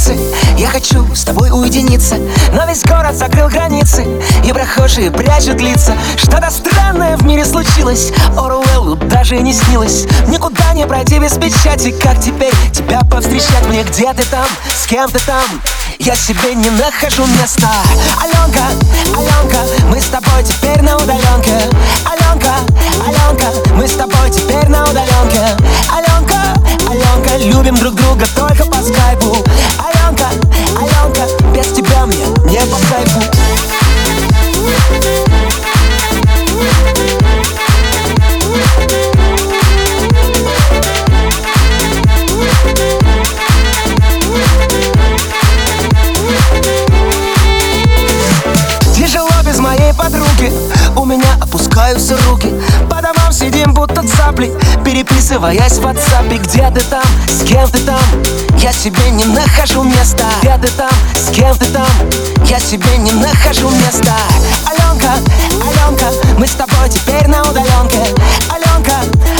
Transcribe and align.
птицы 0.00 0.16
Я 0.56 0.68
хочу 0.68 1.06
с 1.14 1.24
тобой 1.24 1.50
уединиться 1.50 2.16
Но 2.52 2.66
весь 2.66 2.82
город 2.82 3.16
закрыл 3.16 3.48
границы 3.48 4.06
И 4.44 4.52
прохожие 4.52 5.10
прячут 5.10 5.60
лица. 5.60 5.94
Что-то 6.16 6.50
странное 6.50 7.16
в 7.16 7.24
мире 7.24 7.44
случилось 7.44 8.12
Оруэллу 8.36 8.96
даже 8.96 9.38
не 9.38 9.52
снилось. 9.52 10.06
Никуда 10.28 10.72
не 10.74 10.86
пройти 10.86 11.18
без 11.18 11.32
печати 11.32 11.94
Как 12.02 12.20
теперь 12.20 12.54
тебя 12.72 13.00
повстречать 13.10 13.66
мне. 13.68 13.82
Где 13.84 14.12
ты 14.12 14.22
там, 14.30 14.46
с 14.74 14.86
кем 14.86 15.10
ты 15.10 15.18
там? 15.20 15.44
Я 15.98 16.16
себе 16.16 16.54
не 16.54 16.70
нахожу 16.70 17.26
места. 17.26 17.68
Аленка, 18.22 18.64
Аленка, 19.14 19.58
мы 19.90 20.00
с 20.00 20.06
тобой 20.06 20.42
теперь 20.42 20.80
на 20.80 20.96
удаленке. 20.96 21.60
Аленка, 22.06 22.54
Аленка, 23.06 23.46
мы 23.74 23.86
с 23.86 23.92
тобой 23.92 24.30
теперь 24.30 24.66
на 24.68 24.84
удаленке. 24.84 25.58
Аленка, 25.92 26.54
Аленка, 26.88 27.36
любим 27.44 27.74
друг 27.76 27.94
друга 27.96 28.24
кайфу 33.00 33.20
Тяжело 48.94 49.28
без 49.44 49.58
моей 49.58 49.94
подруги. 49.94 50.52
У 50.94 51.04
меня 51.04 51.24
опускаются 51.40 52.16
руки. 52.28 52.52
По 52.90 53.00
домам 53.00 53.32
сидим 53.32 53.72
будто 53.72 54.06
цапли. 54.06 54.52
Переписываясь 54.84 55.78
в 55.78 55.86
WhatsApp 55.86 56.28
Где 56.38 56.70
ты 56.70 56.80
там, 56.82 57.02
с 57.28 57.42
кем 57.44 57.68
ты 57.70 57.78
там? 57.78 58.00
Я 58.58 58.72
себе 58.72 59.10
не 59.10 59.24
нахожу 59.24 59.84
места. 59.84 60.26
Где 60.42 60.58
ты 60.58 60.68
там, 60.76 60.90
с 61.14 61.30
кем 61.30 61.56
ты 61.56 61.66
там 61.66 61.86
Я 62.50 62.58
себе 62.58 62.98
не 62.98 63.12
нахожу 63.12 63.70
места. 63.70 64.16
Аленка, 64.66 65.12
Аленка 65.62 66.06
Мы 66.36 66.48
с 66.48 66.54
тобой 66.56 66.88
теперь 66.90 67.28
на 67.28 67.42
удаленке. 67.42 68.00
Аленка, 68.50 68.96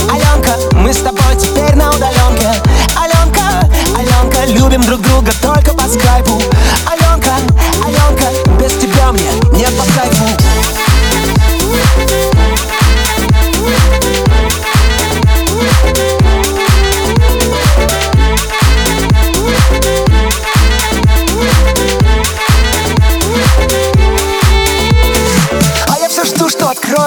Аленка 0.09 0.77
Мы 0.77 0.93
с 0.93 0.99
тобой 0.99 1.35
теперь 1.37 1.75
на 1.75 1.89
удаленке. 1.89 2.53
Аленка, 2.95 3.69
Аленка 3.97 4.45
Любим 4.45 4.81
друг 4.83 5.01
друга 5.01 5.33
только 5.41 5.73
по 5.73 5.89
скайпу 5.89 6.30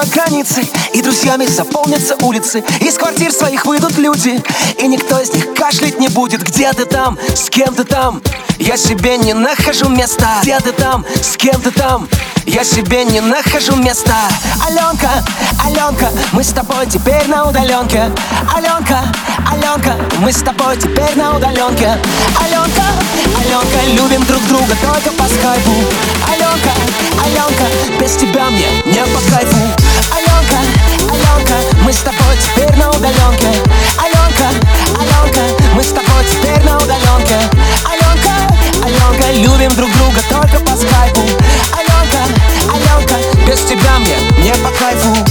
границы. 0.09 0.67
И 0.93 1.01
друзьями 1.01 1.45
заполнятся 1.45 2.15
улицы. 2.21 2.63
Из 2.79 2.97
квартир 2.97 3.31
своих 3.31 3.65
выйдут 3.65 3.97
люди. 3.97 4.41
И 4.79 4.87
никто 4.87 5.19
из 5.19 5.31
них 5.33 5.53
кашлять 5.53 5.99
не 5.99 6.07
будет. 6.09 6.43
Где 6.43 6.71
ты 6.73 6.85
там, 6.85 7.17
с 7.35 7.49
кем 7.49 7.73
ты 7.73 7.83
там? 7.83 8.21
Я 8.59 8.77
себе 8.77 9.17
не 9.17 9.33
нахожу 9.33 9.89
места. 9.89 10.39
Где 10.41 10.59
ты 10.59 10.71
там, 10.71 11.05
с 11.21 11.35
кем 11.35 11.61
ты 11.61 11.71
там? 11.71 12.07
Я 12.45 12.63
себе 12.63 13.03
не 13.05 13.21
нахожу 13.21 13.75
места. 13.75 14.29
Аленка, 14.65 15.09
Аленка 15.65 16.11
Мы 16.31 16.43
с 16.43 16.49
тобой 16.49 16.85
теперь 16.85 17.27
на 17.27 17.49
удаленке. 17.49 18.11
Аленка, 18.55 18.99
Аленка 19.51 19.95
Мы 20.19 20.31
с 20.31 20.41
тобой 20.41 20.77
теперь 20.77 21.15
на 21.15 21.35
удаленке. 21.35 21.97
Аленка, 22.39 22.83
Аленка 23.39 23.85
Любим 23.93 24.23
друг 24.25 24.45
друга 24.47 24.75
только 24.81 25.11
по 25.17 25.27
скайпу. 25.27 25.71
Аленка, 26.31 26.71
Аленка 27.23 27.99
Без 27.99 28.15
тебя 28.15 28.45
мне 28.45 28.83
не 28.85 29.03
по 29.11 29.19
кайфу 29.31 29.84
мы 31.85 31.93
с 31.93 31.99
тобой 31.99 32.35
теперь 32.41 32.75
на 32.77 32.89
удаленке. 32.89 33.47
Аленка, 33.99 34.49
Аленка, 34.99 35.41
мы 35.75 35.83
с 35.83 35.89
тобой 35.89 36.25
теперь 36.31 36.59
на 36.63 36.77
удаленке. 36.77 37.37
Аленка, 37.85 38.31
Аленка, 38.83 39.31
любим 39.33 39.69
друг 39.75 39.91
друга 39.91 40.19
только 40.27 40.59
по 40.65 40.75
скайпу. 40.75 41.21
Аленка, 41.73 42.23
Аленка, 42.73 43.15
без 43.47 43.59
тебя 43.65 43.99
мне 43.99 44.17
не 44.43 44.51
по 44.63 44.71
кайфу. 44.71 45.24